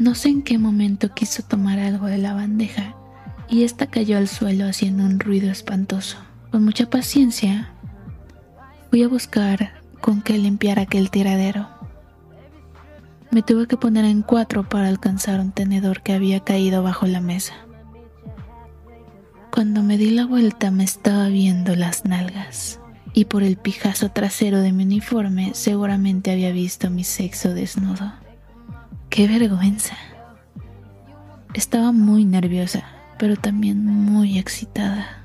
No 0.00 0.16
sé 0.16 0.30
en 0.30 0.42
qué 0.42 0.58
momento 0.58 1.14
quiso 1.14 1.44
tomar 1.44 1.78
algo 1.78 2.06
de 2.06 2.18
la 2.18 2.34
bandeja 2.34 2.96
y 3.48 3.64
esta 3.64 3.86
cayó 3.86 4.18
al 4.18 4.28
suelo 4.28 4.66
haciendo 4.66 5.04
un 5.04 5.20
ruido 5.20 5.50
espantoso. 5.50 6.18
Con 6.50 6.64
mucha 6.64 6.88
paciencia 6.88 7.70
fui 8.90 9.02
a 9.02 9.08
buscar 9.08 9.72
con 10.00 10.22
qué 10.22 10.38
limpiar 10.38 10.78
aquel 10.78 11.10
tiradero. 11.10 11.68
Me 13.30 13.42
tuve 13.42 13.66
que 13.66 13.76
poner 13.76 14.04
en 14.04 14.22
cuatro 14.22 14.68
para 14.68 14.88
alcanzar 14.88 15.40
un 15.40 15.52
tenedor 15.52 16.02
que 16.02 16.12
había 16.12 16.40
caído 16.40 16.82
bajo 16.82 17.06
la 17.06 17.20
mesa. 17.20 17.54
Cuando 19.52 19.82
me 19.82 19.98
di 19.98 20.10
la 20.10 20.26
vuelta 20.26 20.70
me 20.70 20.84
estaba 20.84 21.28
viendo 21.28 21.74
las 21.76 22.04
nalgas 22.04 22.80
y 23.12 23.24
por 23.24 23.42
el 23.42 23.56
pijazo 23.56 24.10
trasero 24.10 24.60
de 24.60 24.72
mi 24.72 24.84
uniforme 24.84 25.52
seguramente 25.54 26.30
había 26.30 26.52
visto 26.52 26.90
mi 26.90 27.04
sexo 27.04 27.54
desnudo. 27.54 28.12
¡Qué 29.08 29.26
vergüenza! 29.26 29.96
Estaba 31.54 31.92
muy 31.92 32.26
nerviosa, 32.26 32.84
pero 33.18 33.36
también 33.36 33.84
muy 33.84 34.38
excitada. 34.38 35.22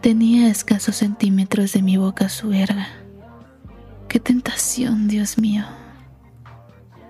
Tenía 0.00 0.48
escasos 0.48 0.96
centímetros 0.96 1.72
de 1.72 1.82
mi 1.82 1.96
boca 1.96 2.28
su 2.28 2.48
verga 2.48 2.88
Qué 4.10 4.18
tentación, 4.18 5.06
Dios 5.06 5.38
mío. 5.38 5.62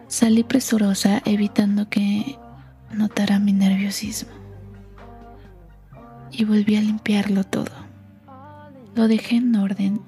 Salí 0.07 0.45
presurosa 0.45 1.23
evitando 1.25 1.89
que 1.89 2.37
notara 2.93 3.39
mi 3.39 3.55
nerviosismo. 3.55 4.29
Y 6.31 6.45
volví 6.45 6.77
a 6.77 6.83
limpiarlo 6.83 7.43
todo. 7.45 7.73
Lo 8.95 9.09
dejé 9.09 9.37
en 9.37 9.57
orden. 9.57 10.03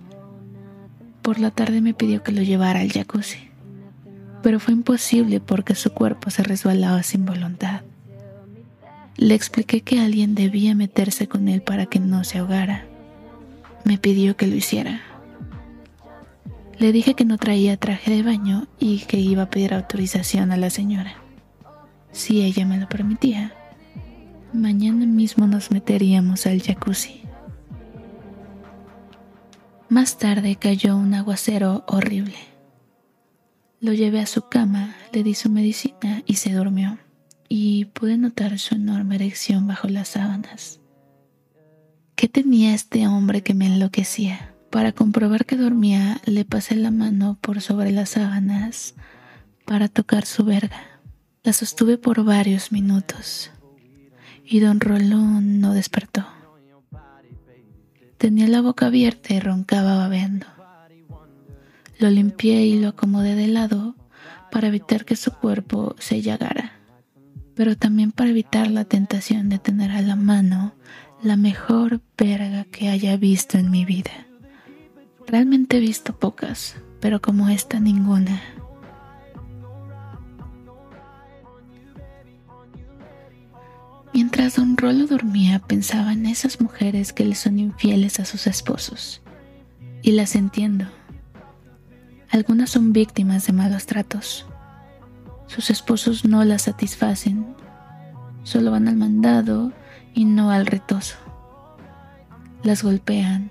Por 1.22 1.40
la 1.40 1.50
tarde 1.50 1.80
me 1.80 1.94
pidió 1.94 2.22
que 2.22 2.32
lo 2.32 2.42
llevara 2.42 2.80
al 2.80 2.92
jacuzzi, 2.92 3.48
pero 4.42 4.60
fue 4.60 4.74
imposible 4.74 5.40
porque 5.40 5.74
su 5.74 5.92
cuerpo 5.92 6.30
se 6.30 6.42
resbalaba 6.42 7.02
sin 7.02 7.24
voluntad. 7.24 7.82
Le 9.16 9.34
expliqué 9.34 9.82
que 9.82 10.00
alguien 10.00 10.34
debía 10.34 10.74
meterse 10.74 11.28
con 11.28 11.48
él 11.48 11.62
para 11.62 11.86
que 11.86 12.00
no 12.00 12.24
se 12.24 12.38
ahogara. 12.38 12.86
Me 13.84 13.98
pidió 13.98 14.36
que 14.36 14.46
lo 14.46 14.56
hiciera 14.56 15.02
le 16.82 16.90
dije 16.90 17.14
que 17.14 17.24
no 17.24 17.38
traía 17.38 17.76
traje 17.76 18.10
de 18.10 18.24
baño 18.24 18.66
y 18.80 19.02
que 19.02 19.16
iba 19.16 19.44
a 19.44 19.50
pedir 19.50 19.72
autorización 19.72 20.50
a 20.50 20.56
la 20.56 20.68
señora. 20.68 21.14
Si 22.10 22.42
ella 22.42 22.66
me 22.66 22.76
lo 22.76 22.88
permitía, 22.88 23.52
mañana 24.52 25.06
mismo 25.06 25.46
nos 25.46 25.70
meteríamos 25.70 26.44
al 26.44 26.60
jacuzzi. 26.60 27.22
Más 29.88 30.18
tarde 30.18 30.56
cayó 30.56 30.96
un 30.96 31.14
aguacero 31.14 31.84
horrible. 31.86 32.51
Lo 33.82 33.92
llevé 33.92 34.20
a 34.20 34.26
su 34.26 34.42
cama, 34.42 34.94
le 35.12 35.24
di 35.24 35.34
su 35.34 35.50
medicina 35.50 36.22
y 36.24 36.36
se 36.36 36.52
durmió, 36.52 36.98
y 37.48 37.86
pude 37.86 38.16
notar 38.16 38.56
su 38.60 38.76
enorme 38.76 39.16
erección 39.16 39.66
bajo 39.66 39.88
las 39.88 40.06
sábanas. 40.06 40.78
¿Qué 42.14 42.28
tenía 42.28 42.74
este 42.74 43.08
hombre 43.08 43.42
que 43.42 43.54
me 43.54 43.66
enloquecía? 43.66 44.54
Para 44.70 44.92
comprobar 44.92 45.46
que 45.46 45.56
dormía, 45.56 46.20
le 46.26 46.44
pasé 46.44 46.76
la 46.76 46.92
mano 46.92 47.38
por 47.40 47.60
sobre 47.60 47.90
las 47.90 48.10
sábanas 48.10 48.94
para 49.66 49.88
tocar 49.88 50.26
su 50.26 50.44
verga. 50.44 51.00
La 51.42 51.52
sostuve 51.52 51.98
por 51.98 52.22
varios 52.22 52.70
minutos 52.70 53.50
y 54.44 54.60
don 54.60 54.78
Rolón 54.78 55.58
no 55.58 55.74
despertó. 55.74 56.24
Tenía 58.16 58.46
la 58.46 58.60
boca 58.60 58.86
abierta 58.86 59.34
y 59.34 59.40
roncaba 59.40 59.96
babeando. 59.96 60.46
Lo 62.02 62.10
limpié 62.10 62.66
y 62.66 62.80
lo 62.80 62.88
acomodé 62.88 63.36
de 63.36 63.46
lado 63.46 63.94
para 64.50 64.66
evitar 64.66 65.04
que 65.04 65.14
su 65.14 65.30
cuerpo 65.30 65.94
se 66.00 66.20
llagara, 66.20 66.72
pero 67.54 67.76
también 67.76 68.10
para 68.10 68.30
evitar 68.30 68.68
la 68.68 68.84
tentación 68.84 69.48
de 69.48 69.60
tener 69.60 69.92
a 69.92 70.02
la 70.02 70.16
mano 70.16 70.74
la 71.22 71.36
mejor 71.36 72.00
verga 72.18 72.64
que 72.64 72.88
haya 72.88 73.16
visto 73.16 73.56
en 73.56 73.70
mi 73.70 73.84
vida. 73.84 74.26
Realmente 75.28 75.76
he 75.76 75.80
visto 75.80 76.18
pocas, 76.18 76.74
pero 76.98 77.22
como 77.22 77.48
esta 77.48 77.78
ninguna. 77.78 78.42
Mientras 84.12 84.56
don 84.56 84.76
Rolo 84.76 85.06
dormía, 85.06 85.60
pensaba 85.60 86.14
en 86.14 86.26
esas 86.26 86.60
mujeres 86.60 87.12
que 87.12 87.24
le 87.24 87.36
son 87.36 87.60
infieles 87.60 88.18
a 88.18 88.24
sus 88.24 88.48
esposos. 88.48 89.22
Y 90.02 90.10
las 90.10 90.34
entiendo. 90.34 90.86
Algunas 92.32 92.70
son 92.70 92.94
víctimas 92.94 93.46
de 93.46 93.52
malos 93.52 93.84
tratos, 93.84 94.46
Sus 95.48 95.68
esposos 95.68 96.24
no 96.24 96.42
la 96.44 96.58
satisfacen, 96.58 97.54
solo 98.42 98.70
van 98.70 98.88
al 98.88 98.96
mandado 98.96 99.70
y 100.14 100.24
no 100.24 100.50
al 100.50 100.64
retoso. 100.64 101.16
Las 102.62 102.82
golpean, 102.82 103.50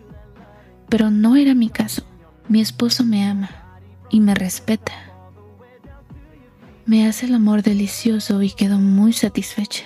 pero 0.89 1.11
no 1.11 1.35
era 1.35 1.53
mi 1.53 1.69
caso. 1.69 2.01
Mi 2.49 2.59
esposo 2.59 3.03
me 3.03 3.23
ama 3.23 3.51
y 4.09 4.19
me 4.19 4.33
respeta. 4.33 4.93
Me 6.87 7.07
hace 7.07 7.27
el 7.27 7.35
amor 7.35 7.61
delicioso 7.61 8.41
y 8.41 8.49
quedo 8.49 8.79
muy 8.79 9.13
satisfecha. 9.13 9.83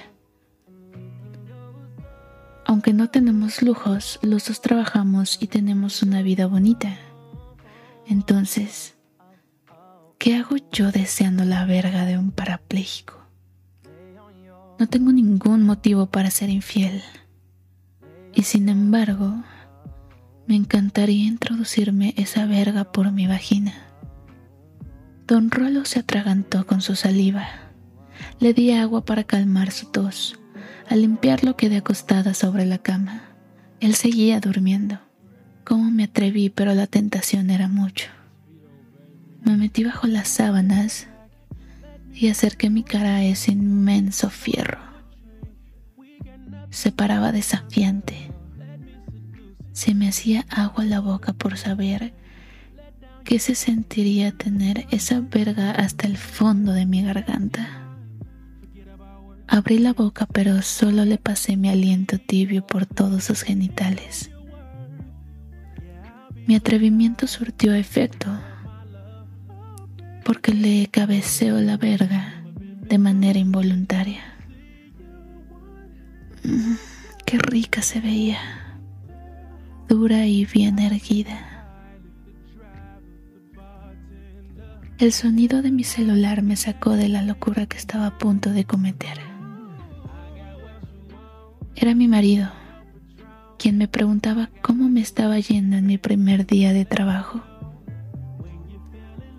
Aunque 2.66 2.94
no 2.94 3.10
tenemos 3.10 3.62
lujos, 3.62 4.20
los 4.22 4.48
dos 4.48 4.62
trabajamos 4.62 5.38
y 5.42 5.48
tenemos 5.48 6.02
una 6.02 6.22
vida 6.22 6.48
bonita. 6.48 6.98
Entonces, 8.08 8.96
¿qué 10.18 10.36
hago 10.36 10.56
yo 10.72 10.92
deseando 10.92 11.46
la 11.46 11.66
verga 11.66 12.06
de 12.06 12.18
un 12.18 12.32
parapléjico? 12.32 13.16
No 14.80 14.88
tengo 14.88 15.12
ningún 15.12 15.64
motivo 15.64 16.08
para 16.08 16.32
ser 16.32 16.50
infiel. 16.50 17.02
Y 18.34 18.44
sin 18.44 18.70
embargo, 18.70 19.34
me 20.48 20.56
encantaría 20.56 21.26
introducirme 21.26 22.14
esa 22.18 22.46
verga 22.46 22.92
por 22.92 23.12
mi 23.12 23.28
vagina. 23.28 23.74
Don 25.28 25.50
Rolo 25.50 25.86
se 25.86 26.00
atragantó 26.00 26.68
con 26.68 26.82
su 26.82 26.96
saliva. 26.96 27.48
Le 28.40 28.54
di 28.54 28.72
agua 28.72 29.06
para 29.06 29.24
calmar 29.24 29.72
su 29.72 29.88
tos 29.88 30.38
al 30.88 31.02
limpiarlo 31.02 31.56
quedé 31.56 31.78
acostada 31.78 32.34
sobre 32.34 32.66
la 32.66 32.78
cama. 32.78 33.24
Él 33.80 33.96
seguía 33.96 34.40
durmiendo. 34.40 35.00
Cómo 35.66 35.90
me 35.90 36.04
atreví, 36.04 36.52
pero 36.52 36.76
la 36.76 36.86
tentación 36.86 37.50
era 37.50 37.68
mucho. 37.68 38.06
Me 39.44 39.58
metí 39.58 39.84
bajo 39.84 40.06
las 40.06 40.28
sábanas 40.28 41.08
y 42.14 42.28
acerqué 42.28 42.70
mi 42.70 42.84
cara 42.84 43.16
a 43.16 43.24
ese 43.24 43.52
inmenso 43.52 44.30
fierro. 44.30 44.78
Se 46.70 46.92
paraba 46.92 47.32
desafiante. 47.32 48.32
Se 49.74 49.96
me 49.96 50.08
hacía 50.08 50.46
agua 50.52 50.86
la 50.86 51.00
boca 51.00 51.34
por 51.34 51.58
saber 51.58 52.14
qué 53.24 53.40
se 53.40 53.56
sentiría 53.56 54.32
tener 54.32 54.86
esa 54.92 55.20
verga 55.20 55.72
hasta 55.72 56.06
el 56.06 56.18
fondo 56.18 56.74
de 56.74 56.86
mi 56.86 57.02
garganta. 57.02 57.82
Abrí 59.48 59.80
la 59.80 59.94
boca, 59.94 60.28
pero 60.28 60.62
solo 60.62 61.06
le 61.06 61.18
pasé 61.18 61.58
mi 61.58 61.70
aliento 61.70 62.20
tibio 62.20 62.68
por 62.68 62.86
todos 62.86 63.24
sus 63.24 63.42
genitales. 63.42 64.30
Mi 66.48 66.56
atrevimiento 66.56 67.26
surtió 67.26 67.74
efecto, 67.74 68.28
porque 70.24 70.54
le 70.54 70.88
cabeceó 70.88 71.60
la 71.60 71.78
verga 71.78 72.44
de 72.82 73.00
manera 73.00 73.40
involuntaria. 73.40 74.22
Mm, 76.44 76.76
qué 77.26 77.40
rica 77.40 77.82
se 77.82 78.00
veía, 78.00 78.38
dura 79.88 80.28
y 80.28 80.46
bien 80.46 80.78
erguida. 80.78 81.52
El 85.00 85.12
sonido 85.12 85.64
de 85.64 85.72
mi 85.72 85.84
celular 85.84 86.44
me 86.44 86.56
sacó 86.56 86.92
de 86.92 87.10
la 87.10 87.24
locura 87.24 87.66
que 87.66 87.78
estaba 87.78 88.06
a 88.08 88.18
punto 88.18 88.52
de 88.52 88.66
cometer. 88.66 89.20
Era 91.76 91.96
mi 91.96 92.08
marido, 92.08 92.50
quien 93.58 93.78
me 93.78 93.88
preguntaba 93.88 94.50
cómo 94.62 94.90
me 94.90 95.02
estaba 95.02 95.40
yendo 95.40 95.78
en 95.78 95.86
mi 95.86 95.98
primer 95.98 96.46
día 96.46 96.74
de 96.74 96.86
trabajo. 96.86 97.42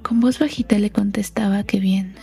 Con 0.03 0.21
voz 0.21 0.39
bajita 0.39 0.79
le 0.79 0.91
contestaba 0.91 1.65
que 1.65 1.81
bien. 1.81 2.15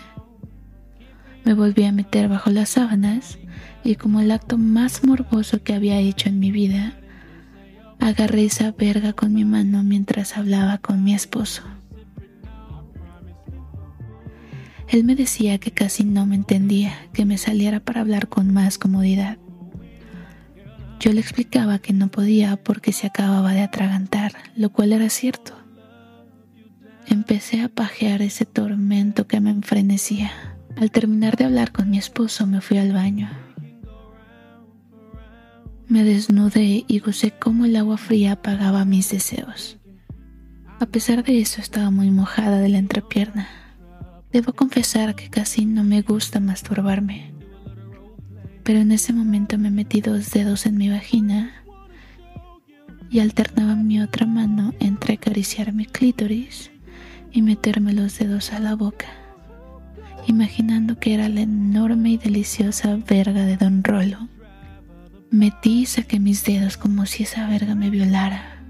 Me 1.43 1.53
volví 1.53 1.83
a 1.83 1.91
meter 1.91 2.29
bajo 2.29 2.50
las 2.50 2.69
sábanas 2.69 3.38
y 3.83 3.95
como 3.95 4.21
el 4.21 4.31
acto 4.31 4.57
más 4.57 5.03
morboso 5.03 5.62
que 5.63 5.73
había 5.73 5.99
hecho 5.99 6.29
en 6.29 6.39
mi 6.39 6.51
vida, 6.51 6.93
agarré 7.99 8.45
esa 8.45 8.71
verga 8.71 9.13
con 9.13 9.34
mi 9.34 9.43
mano 9.43 9.84
mientras 9.84 10.38
hablaba 10.38 10.77
con 10.77 11.03
mi 11.03 11.13
esposo. 11.13 11.63
Él 14.88 15.03
me 15.03 15.15
decía 15.15 15.58
que 15.58 15.71
casi 15.71 16.03
no 16.03 16.25
me 16.25 16.36
entendía, 16.36 16.93
que 17.13 17.25
me 17.25 17.38
saliera 17.38 17.79
para 17.79 18.01
hablar 18.01 18.27
con 18.27 18.53
más 18.53 18.77
comodidad. 18.77 19.38
Yo 21.03 21.11
le 21.11 21.19
explicaba 21.19 21.79
que 21.79 21.91
no 21.91 22.07
podía 22.07 22.55
porque 22.55 22.93
se 22.93 23.07
acababa 23.07 23.51
de 23.51 23.59
atragantar, 23.59 24.31
lo 24.55 24.71
cual 24.71 24.93
era 24.93 25.09
cierto. 25.09 25.51
Empecé 27.07 27.61
a 27.61 27.67
pajear 27.67 28.21
ese 28.21 28.45
tormento 28.45 29.27
que 29.27 29.41
me 29.41 29.49
enfrenecía. 29.49 30.31
Al 30.77 30.91
terminar 30.91 31.35
de 31.35 31.43
hablar 31.43 31.73
con 31.73 31.89
mi 31.89 31.97
esposo 31.97 32.47
me 32.47 32.61
fui 32.61 32.77
al 32.77 32.93
baño. 32.93 33.29
Me 35.89 36.05
desnudé 36.05 36.85
y 36.87 36.99
gocé 36.99 37.31
cómo 37.37 37.65
el 37.65 37.75
agua 37.75 37.97
fría 37.97 38.31
apagaba 38.31 38.85
mis 38.85 39.09
deseos. 39.09 39.79
A 40.79 40.85
pesar 40.85 41.25
de 41.25 41.41
eso 41.41 41.59
estaba 41.59 41.91
muy 41.91 42.11
mojada 42.11 42.61
de 42.61 42.69
la 42.69 42.77
entrepierna. 42.77 43.49
Debo 44.31 44.53
confesar 44.53 45.15
que 45.15 45.29
casi 45.29 45.65
no 45.65 45.83
me 45.83 46.01
gusta 46.01 46.39
masturbarme 46.39 47.33
pero 48.63 48.80
en 48.80 48.91
ese 48.91 49.13
momento 49.13 49.58
me 49.58 49.71
metí 49.71 50.02
dos 50.02 50.32
dedos 50.32 50.65
en 50.65 50.78
mi 50.78 50.89
vagina 50.89 51.52
y 53.10 53.19
alternaba 53.19 53.76
mi 53.76 54.02
otra 54.02 54.26
mano 54.26 54.73
entre 54.80 55.15
acariciar 55.15 55.73
mi 55.73 55.86
clítoris 55.86 56.71
y 57.32 57.41
meterme 57.41 57.93
los 57.93 58.17
dedos 58.17 58.54
a 58.54 58.60
la 58.60 58.76
boca, 58.76 59.08
imaginando 60.28 60.97
que 60.97 61.13
era 61.13 61.30
la 61.30 61.41
enorme 61.41 62.12
y 62.12 62.17
deliciosa 62.17 62.97
verga 63.08 63.45
de 63.45 63.58
Don 63.58 63.84
Rolo. 63.84 64.30
Metí 65.30 65.82
y 65.82 65.86
saqué 65.86 66.19
mis 66.19 66.43
dedos 66.43 66.78
como 66.78 67.06
si 67.06 67.23
esa 67.23 67.47
verga 67.47 67.76
me 67.76 67.89
violara 67.89 68.62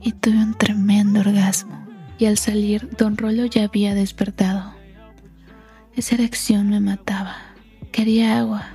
y 0.00 0.12
tuve 0.12 0.38
un 0.38 0.54
tremendo 0.54 1.20
orgasmo 1.20 1.86
y 2.18 2.26
al 2.26 2.38
salir 2.38 2.88
Don 2.96 3.16
Rolo 3.16 3.44
ya 3.46 3.64
había 3.64 3.94
despertado. 3.94 4.72
Esa 5.96 6.14
erección 6.14 6.70
me 6.70 6.80
mataba. 6.80 7.36
Quería 7.92 8.38
agua 8.38 8.73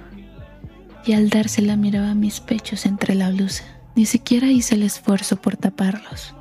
y 1.05 1.13
al 1.13 1.29
dársela 1.29 1.75
miraba 1.75 2.13
mis 2.13 2.39
pechos 2.39 2.85
entre 2.85 3.15
la 3.15 3.29
blusa. 3.29 3.63
Ni 3.95 4.05
siquiera 4.05 4.47
hice 4.47 4.75
el 4.75 4.83
esfuerzo 4.83 5.37
por 5.37 5.57
taparlos. 5.57 6.35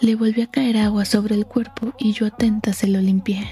Le 0.00 0.16
volví 0.16 0.42
a 0.42 0.48
caer 0.48 0.78
agua 0.78 1.04
sobre 1.04 1.34
el 1.36 1.46
cuerpo 1.46 1.94
y 1.98 2.12
yo 2.12 2.26
atenta 2.26 2.72
se 2.72 2.88
lo 2.88 3.00
limpié. 3.00 3.48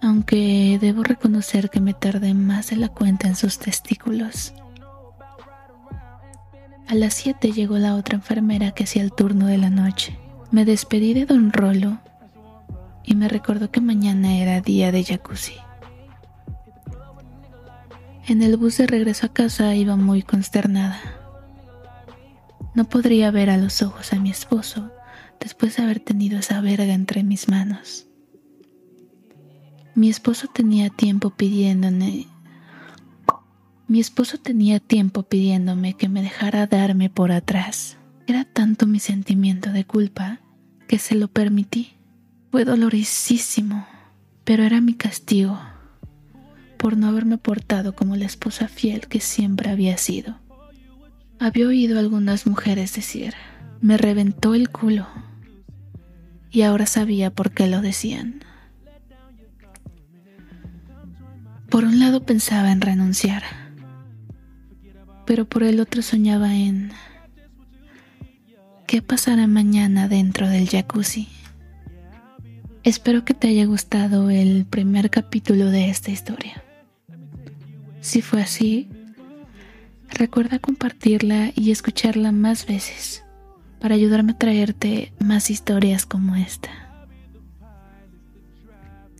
Aunque 0.00 0.78
debo 0.80 1.02
reconocer 1.02 1.68
que 1.68 1.80
me 1.80 1.92
tardé 1.92 2.32
más 2.32 2.70
de 2.70 2.76
la 2.76 2.88
cuenta 2.88 3.28
en 3.28 3.36
sus 3.36 3.58
testículos. 3.58 4.54
A 6.88 6.94
las 6.94 7.14
7 7.14 7.52
llegó 7.52 7.78
la 7.78 7.94
otra 7.94 8.16
enfermera 8.16 8.72
que 8.72 8.84
hacía 8.84 9.02
el 9.02 9.12
turno 9.12 9.46
de 9.46 9.58
la 9.58 9.70
noche. 9.70 10.18
Me 10.50 10.64
despedí 10.64 11.12
de 11.12 11.26
don 11.26 11.52
Rolo 11.52 11.98
y 13.04 13.14
me 13.14 13.28
recordó 13.28 13.70
que 13.70 13.80
mañana 13.80 14.38
era 14.38 14.60
día 14.60 14.90
de 14.90 15.04
jacuzzi. 15.04 15.54
En 18.30 18.42
el 18.42 18.56
bus 18.56 18.76
de 18.76 18.86
regreso 18.86 19.26
a 19.26 19.32
casa 19.32 19.74
iba 19.74 19.96
muy 19.96 20.22
consternada. 20.22 21.00
No 22.76 22.84
podría 22.84 23.32
ver 23.32 23.50
a 23.50 23.56
los 23.56 23.82
ojos 23.82 24.12
a 24.12 24.20
mi 24.20 24.30
esposo 24.30 24.92
después 25.40 25.76
de 25.76 25.82
haber 25.82 25.98
tenido 25.98 26.38
esa 26.38 26.60
verga 26.60 26.94
entre 26.94 27.24
mis 27.24 27.48
manos. 27.48 28.06
Mi 29.96 30.08
esposo 30.08 30.46
tenía 30.46 30.90
tiempo 30.90 31.30
pidiéndome 31.30 32.28
mi 33.88 33.98
esposo 33.98 34.38
tenía 34.38 34.78
tiempo 34.78 35.24
pidiéndome 35.24 35.94
que 35.94 36.08
me 36.08 36.22
dejara 36.22 36.68
darme 36.68 37.10
por 37.10 37.32
atrás. 37.32 37.96
Era 38.28 38.44
tanto 38.44 38.86
mi 38.86 39.00
sentimiento 39.00 39.72
de 39.72 39.84
culpa 39.84 40.38
que 40.86 41.00
se 41.00 41.16
lo 41.16 41.26
permití. 41.26 41.94
Fue 42.52 42.64
dolorosísimo, 42.64 43.88
pero 44.44 44.62
era 44.62 44.80
mi 44.80 44.94
castigo 44.94 45.58
por 46.80 46.96
no 46.96 47.08
haberme 47.08 47.36
portado 47.36 47.94
como 47.94 48.16
la 48.16 48.24
esposa 48.24 48.66
fiel 48.66 49.06
que 49.06 49.20
siempre 49.20 49.68
había 49.68 49.98
sido. 49.98 50.38
Había 51.38 51.66
oído 51.66 51.98
a 51.98 52.00
algunas 52.00 52.46
mujeres 52.46 52.94
decir, 52.94 53.34
me 53.82 53.98
reventó 53.98 54.54
el 54.54 54.70
culo, 54.70 55.06
y 56.50 56.62
ahora 56.62 56.86
sabía 56.86 57.30
por 57.30 57.50
qué 57.50 57.66
lo 57.66 57.82
decían. 57.82 58.42
Por 61.68 61.84
un 61.84 61.98
lado 61.98 62.24
pensaba 62.24 62.72
en 62.72 62.80
renunciar, 62.80 63.42
pero 65.26 65.44
por 65.44 65.64
el 65.64 65.80
otro 65.80 66.00
soñaba 66.00 66.56
en 66.56 66.92
qué 68.86 69.02
pasará 69.02 69.46
mañana 69.46 70.08
dentro 70.08 70.48
del 70.48 70.66
jacuzzi. 70.66 71.28
Espero 72.84 73.26
que 73.26 73.34
te 73.34 73.48
haya 73.48 73.66
gustado 73.66 74.30
el 74.30 74.64
primer 74.64 75.10
capítulo 75.10 75.66
de 75.66 75.90
esta 75.90 76.10
historia. 76.10 76.64
Si 78.00 78.22
fue 78.22 78.42
así, 78.42 78.88
recuerda 80.08 80.58
compartirla 80.58 81.52
y 81.54 81.70
escucharla 81.70 82.32
más 82.32 82.66
veces 82.66 83.24
para 83.80 83.94
ayudarme 83.94 84.32
a 84.32 84.38
traerte 84.38 85.12
más 85.18 85.50
historias 85.50 86.06
como 86.06 86.36
esta. 86.36 86.70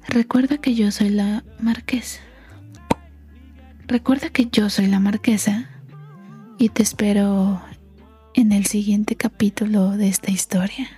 Recuerda 0.08 0.58
que 0.58 0.74
yo 0.74 0.90
soy 0.90 1.10
la 1.10 1.44
marquesa. 1.60 2.20
Recuerda 3.86 4.30
que 4.30 4.46
yo 4.46 4.70
soy 4.70 4.86
la 4.86 5.00
marquesa 5.00 5.68
y 6.58 6.68
te 6.70 6.82
espero 6.82 7.62
en 8.34 8.52
el 8.52 8.66
siguiente 8.66 9.16
capítulo 9.16 9.90
de 9.96 10.08
esta 10.08 10.30
historia. 10.30 10.88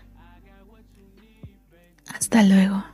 Hasta 2.14 2.42
luego. 2.42 2.91